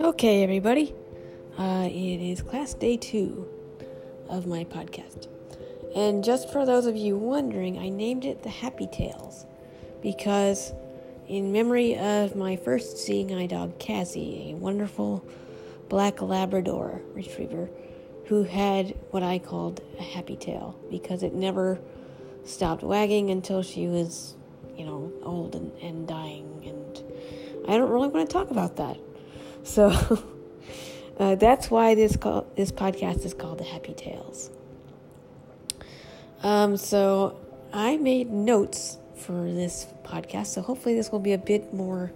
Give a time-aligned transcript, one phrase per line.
[0.00, 0.94] Okay, everybody.
[1.58, 3.48] Uh, it is class day two
[4.28, 5.26] of my podcast.
[5.96, 9.46] And just for those of you wondering, I named it the Happy Tales
[10.02, 10.72] because,
[11.28, 15.24] in memory of my first seeing eye dog, Cassie, a wonderful
[15.88, 17.68] black Labrador retriever
[18.26, 21.80] who had what I called a happy tail because it never
[22.44, 24.36] stopped wagging until she was,
[24.76, 26.62] you know, old and, and dying.
[26.66, 27.02] And
[27.68, 28.98] I don't really want to talk about that.
[29.62, 29.90] So
[31.18, 34.50] uh, that's why this call, this podcast is called the Happy Tales.
[36.42, 37.38] Um, so
[37.72, 42.12] I made notes for this podcast, so hopefully this will be a bit more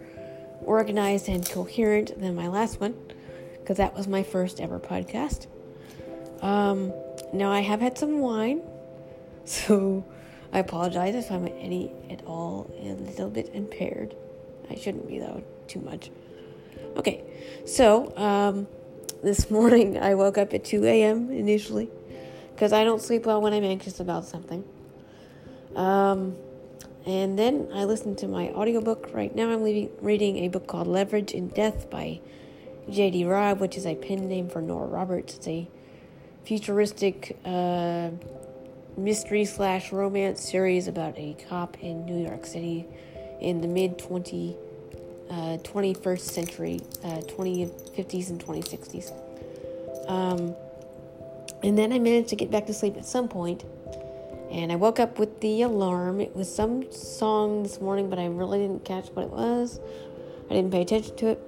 [0.65, 2.95] organized and coherent than my last one,
[3.61, 5.47] because that was my first ever podcast.
[6.43, 6.93] Um,
[7.33, 8.63] now I have had some wine,
[9.45, 10.05] so
[10.53, 14.15] I apologize if I'm any at all a little bit impaired.
[14.71, 16.11] I shouldn't be though, too much.
[16.97, 17.25] Okay,
[17.67, 18.67] so um,
[19.23, 21.31] this morning I woke up at 2 a.m.
[21.31, 21.91] initially
[22.55, 24.65] because I don't sleep well when I'm anxious about something.
[25.75, 26.37] Um,
[27.05, 29.11] and then I listened to my audiobook.
[29.13, 32.21] Right now I'm leaving, reading a book called Leverage in Death by
[32.91, 33.25] J.D.
[33.25, 35.35] Robb, which is a pen name for Nora Roberts.
[35.35, 35.69] It's a
[36.45, 38.11] futuristic uh,
[38.97, 42.87] mystery slash romance series about a cop in New York City
[43.41, 44.57] in the mid 20
[45.31, 49.13] uh, 21st century, uh, 2050s and 2060s.
[50.09, 50.55] Um,
[51.63, 53.65] and then I managed to get back to sleep at some point,
[54.51, 56.21] and I woke up with the alarm.
[56.21, 59.81] It was some song this morning, but I really didn't catch what it was.
[60.49, 61.41] I didn't pay attention to it.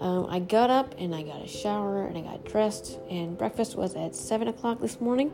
[0.00, 3.76] Um, I got up and I got a shower and I got dressed, and breakfast
[3.76, 5.32] was at 7 o'clock this morning.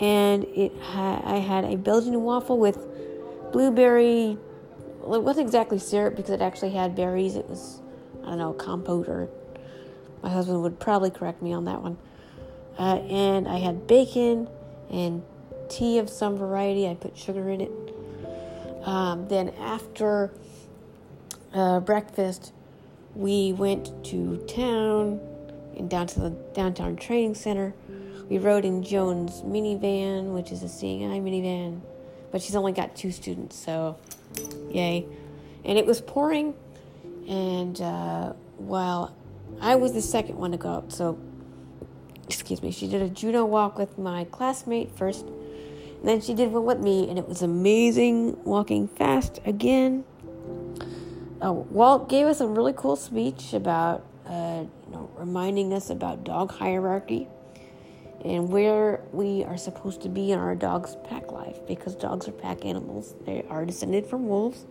[0.00, 2.78] And it ha- I had a Belgian waffle with
[3.52, 4.38] blueberry
[5.00, 7.36] well, it wasn't exactly syrup because it actually had berries.
[7.36, 7.80] It was,
[8.22, 9.28] I don't know, compote or
[10.22, 11.96] my husband would probably correct me on that one.
[12.78, 14.48] Uh, and I had bacon
[14.90, 15.22] and
[15.68, 16.86] tea of some variety.
[16.86, 17.70] I put sugar in it.
[18.84, 20.32] Um, then after
[21.54, 22.52] uh, breakfast,
[23.14, 25.20] we went to town
[25.76, 27.74] and down to the downtown training center.
[28.30, 31.80] We rode in Joan's minivan, which is a seeing eye minivan,
[32.30, 33.98] but she's only got two students, so
[34.70, 35.04] Yay.
[35.64, 36.54] And it was pouring,
[37.28, 39.16] and uh, while
[39.60, 41.18] I was the second one to go out, so
[42.24, 46.52] excuse me, she did a Juno walk with my classmate first, and then she did
[46.52, 50.04] one with me, and it was amazing walking fast again.
[51.42, 56.22] Uh, Walt gave us a really cool speech about, uh, you know, reminding us about
[56.22, 57.26] dog hierarchy
[58.24, 62.32] and where we are supposed to be in our dog's pack life because dogs are
[62.32, 63.14] pack animals.
[63.24, 64.66] They are descended from wolves.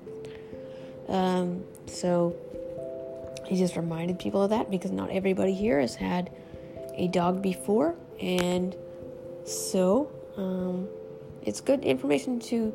[1.08, 2.36] Um, so
[3.48, 6.32] he just reminded people of that because not everybody here has had
[6.96, 8.76] a dog before, and
[9.46, 10.88] so um,
[11.42, 12.74] it's good information to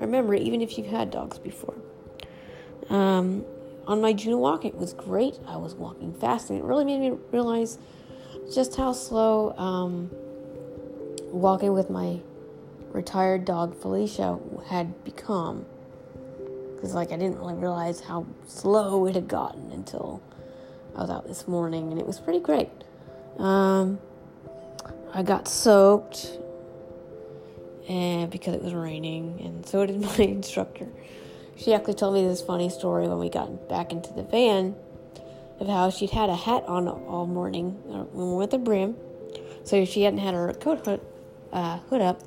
[0.00, 1.74] remember even if you've had dogs before.
[2.88, 3.44] Um,
[3.86, 5.38] on my Juno walk, it was great.
[5.46, 7.78] I was walking fast, and it really made me realize
[8.52, 10.10] just how slow um,
[11.30, 12.20] walking with my
[12.92, 15.66] retired dog Felicia had become.
[16.74, 20.20] Because, like, I didn't really realize how slow it had gotten until
[20.96, 22.70] I was out this morning, and it was pretty great.
[23.38, 23.98] Um,
[25.12, 26.38] I got soaked
[27.88, 30.88] and because it was raining, and so did my instructor.
[31.56, 34.74] She actually told me this funny story when we got back into the van
[35.60, 38.96] of how she'd had a hat on all morning uh, with a brim,
[39.64, 41.00] so she hadn't had her coat hood,
[41.52, 42.20] uh, hood up.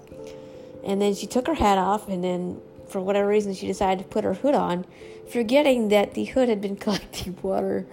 [0.86, 4.10] And then she took her hat off, and then for whatever reason, she decided to
[4.10, 4.86] put her hood on,
[5.30, 7.86] forgetting that the hood had been collecting water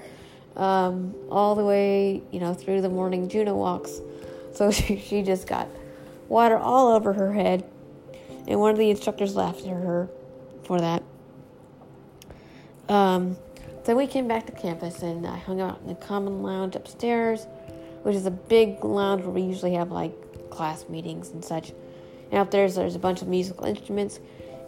[0.57, 4.01] um, all the way, you know, through the morning Juno walks.
[4.53, 5.69] So she, she just got
[6.29, 7.65] water all over her head,
[8.47, 10.09] and one of the instructors laughed at her
[10.65, 11.03] for that.
[12.89, 13.37] Um,
[13.85, 17.47] then we came back to campus and I hung out in the common lounge upstairs,
[18.03, 20.13] which is a big lounge where we usually have like
[20.51, 21.73] class meetings and such.
[22.31, 24.21] And up there, there's a bunch of musical instruments,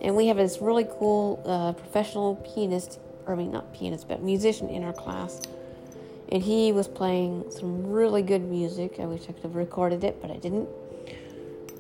[0.02, 4.22] and we have this really cool uh, professional pianist, or I mean, not pianist, but
[4.22, 5.40] musician in our class.
[6.28, 8.96] And he was playing some really good music.
[9.00, 10.68] I wish I could have recorded it, but I didn't.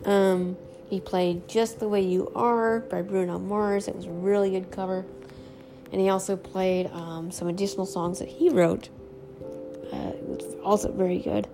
[0.04, 0.56] Um,
[0.88, 3.88] he played Just the Way You Are by Bruno Mars.
[3.88, 5.04] It was a really good cover
[5.92, 8.88] and he also played um, some additional songs that he wrote.
[9.92, 11.48] Uh, it was also very good.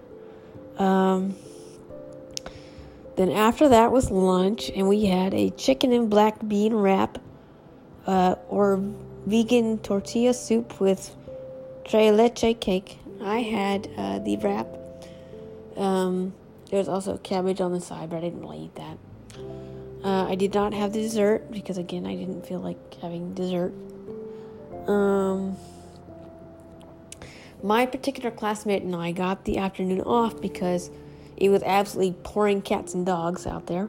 [0.78, 1.36] Um,
[3.16, 7.18] then after that was lunch, and we had a chicken and black bean wrap
[8.06, 8.82] uh, or
[9.26, 11.14] vegan tortilla soup with
[11.84, 12.98] tres leche cake.
[13.22, 14.66] I had uh, the wrap.
[15.76, 16.34] Um,
[16.76, 18.98] was also cabbage on the side, but I didn't really eat that.
[20.02, 23.72] Uh, I did not have the dessert because, again, I didn't feel like having dessert.
[24.86, 25.56] Um,
[27.62, 30.90] my particular classmate and I got the afternoon off because
[31.36, 33.88] it was absolutely pouring cats and dogs out there.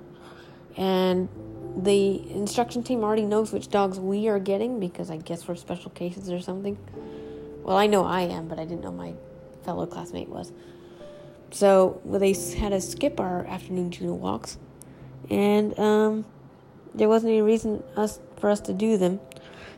[0.78, 1.30] And
[1.76, 5.92] the instruction team already knows which dogs we are getting because I guess for special
[5.92, 6.78] cases or something.
[7.64, 9.14] Well, I know I am, but I didn't know my
[9.64, 10.52] fellow classmate was.
[11.52, 14.58] So well, they had to skip our afternoon Juno walks,
[15.30, 16.26] and um,
[16.96, 19.20] there wasn't any reason us for us to do them.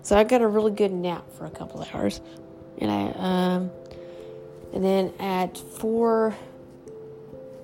[0.06, 2.22] So I got a really good nap for a couple of hours,
[2.78, 3.72] and I um,
[4.72, 6.36] and then at four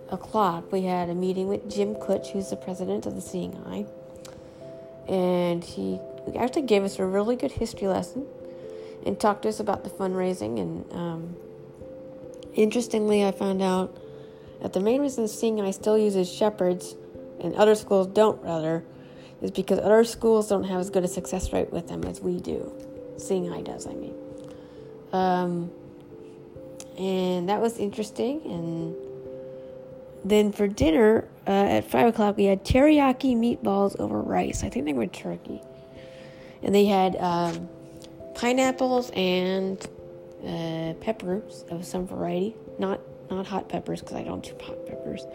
[0.09, 3.85] o'clock we had a meeting with Jim Kutsch, who's the president of the Seeing Eye,
[5.07, 5.99] and he
[6.35, 8.25] actually gave us a really good history lesson
[9.05, 10.59] and talked to us about the fundraising.
[10.59, 11.35] And um,
[12.55, 13.95] interestingly, I found out
[14.63, 16.95] that the main reason Seeing Eye still uses shepherds
[17.39, 18.83] and other schools don't, rather,
[19.41, 22.39] is because other schools don't have as good a success rate with them as we
[22.39, 22.71] do.
[23.17, 24.15] Seeing Eye does, I mean.
[25.13, 25.71] Um,
[26.97, 28.41] and that was interesting.
[28.45, 28.95] And
[30.23, 34.63] then for dinner uh, at five o'clock, we had teriyaki meatballs over rice.
[34.63, 35.61] I think they were turkey,
[36.61, 37.67] and they had um,
[38.35, 39.79] pineapples and
[40.45, 42.99] uh, peppers of some variety, not
[43.31, 45.25] not hot peppers because I don't do hot peppers,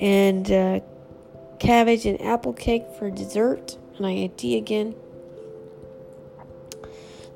[0.00, 0.80] and uh,
[1.58, 3.76] cabbage and apple cake for dessert.
[3.96, 4.94] And I had tea again.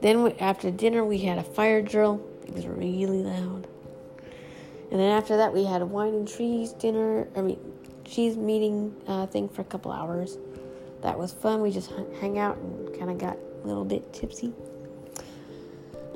[0.00, 2.26] Then after dinner, we had a fire drill.
[2.46, 3.66] It was really loud.
[4.90, 7.28] And then after that, we had a wine and cheese dinner.
[7.36, 7.58] I mean,
[8.04, 10.38] cheese meeting uh, thing for a couple hours.
[11.02, 11.62] That was fun.
[11.62, 14.52] We just hang out and kind of got a little bit tipsy.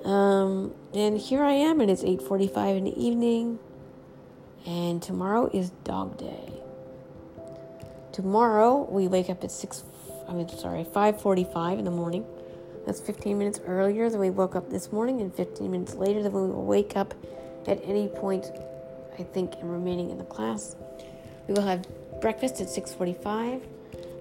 [0.04, 3.58] Um, and here I am, and it's 8:45 in the evening.
[4.66, 6.63] And tomorrow is Dog Day.
[8.14, 9.82] Tomorrow we wake up at six.
[10.28, 12.24] I mean, sorry, 5:45 in the morning.
[12.86, 16.32] That's 15 minutes earlier than we woke up this morning, and 15 minutes later than
[16.32, 17.12] we will wake up
[17.66, 18.52] at any point,
[19.18, 20.76] I think, in remaining in the class.
[21.48, 21.88] We will have
[22.20, 23.62] breakfast at 6:45.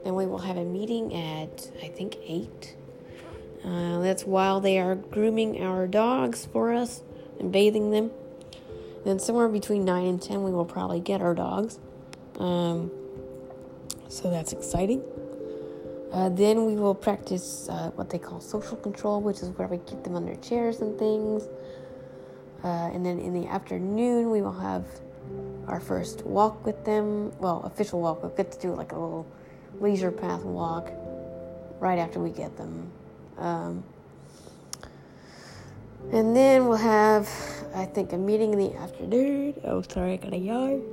[0.03, 2.75] Then we will have a meeting at I think eight.
[3.63, 7.03] Uh, that's while they are grooming our dogs for us
[7.39, 8.09] and bathing them.
[9.05, 11.77] Then somewhere between nine and ten, we will probably get our dogs.
[12.39, 12.89] Um,
[14.13, 15.01] so that's exciting.
[16.11, 19.79] Uh, then we will practice uh, what they call social control, which is where we
[19.79, 21.49] keep them under chairs and things.
[22.63, 24.85] Uh, and then in the afternoon, we will have
[25.67, 27.31] our first walk with them.
[27.39, 28.21] Well, official walk.
[28.21, 29.25] We'll get to do like a little
[29.79, 30.91] leisure path walk
[31.79, 32.91] right after we get them.
[33.39, 33.83] Um,
[36.11, 37.27] and then we'll have,
[37.73, 39.55] I think, a meeting in the afternoon.
[39.63, 40.92] Oh, sorry, I got a yawn.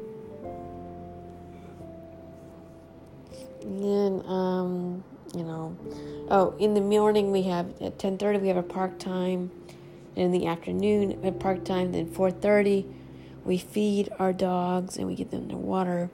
[3.62, 5.04] Then, um,
[5.34, 5.76] you know,
[6.30, 9.50] oh, in the morning we have at ten thirty we have a park time
[10.16, 11.92] and in the afternoon at park time.
[11.92, 12.86] Then 4:30,
[13.44, 16.10] we feed our dogs and we give them their water.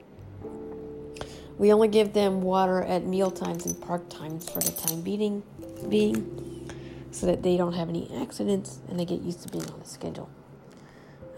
[1.57, 5.41] We only give them water at meal times and park times for the time being,
[5.89, 6.71] being,
[7.11, 9.87] so that they don't have any accidents and they get used to being on the
[9.87, 10.29] schedule.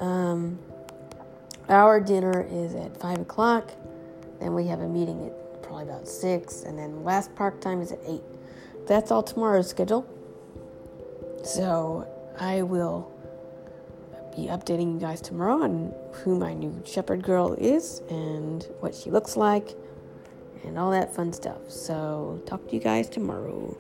[0.02, 0.60] Um,
[1.70, 3.72] our dinner is at five o'clock.
[4.40, 7.92] Then we have a meeting at probably about six, and then last park time is
[7.92, 8.24] at eight.
[8.88, 10.04] That's all tomorrow's schedule.
[11.44, 12.08] So
[12.40, 13.12] I will
[14.36, 19.12] be updating you guys tomorrow on who my new shepherd girl is and what she
[19.12, 19.76] looks like
[20.64, 21.70] and all that fun stuff.
[21.70, 23.78] So, talk to you guys tomorrow.